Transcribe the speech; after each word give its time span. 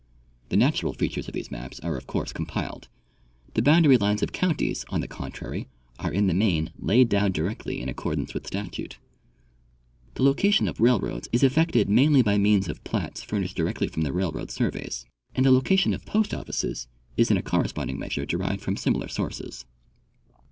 The 0.49 0.57
natural 0.57 0.93
features 0.93 1.27
of 1.27 1.35
these 1.35 1.51
maps 1.51 1.79
are 1.81 1.95
of 1.95 2.07
course 2.07 2.33
compiled. 2.33 2.87
The 3.53 3.61
boundary 3.61 3.97
lines 3.99 4.23
of 4.23 4.31
counties, 4.31 4.83
on 4.89 4.99
the 4.99 5.07
contrary, 5.07 5.67
are 5.99 6.11
in 6.11 6.25
the 6.25 6.33
main 6.33 6.71
laid 6.79 7.07
down 7.07 7.33
directly 7.33 7.79
in 7.79 7.87
accordance 7.87 8.31
Avith 8.31 8.47
statute. 8.47 8.97
The 10.15 10.23
location 10.23 10.67
of 10.67 10.79
railroads 10.79 11.29
is 11.31 11.43
effected 11.43 11.87
mainly 11.87 12.23
by 12.23 12.39
means 12.39 12.67
of 12.67 12.83
plats 12.83 13.21
furnished 13.21 13.55
directly 13.55 13.87
from 13.87 14.01
the 14.01 14.11
railroad 14.11 14.49
surveys, 14.49 15.05
and 15.35 15.45
the 15.45 15.51
location 15.51 15.93
of 15.93 16.03
post 16.03 16.33
offices 16.33 16.87
is 17.15 17.29
in 17.29 17.37
a 17.37 17.43
corresponding 17.43 17.99
measure 17.99 18.25
derived 18.25 18.61
from 18.61 18.77
similar 18.77 19.07
sources. 19.07 19.65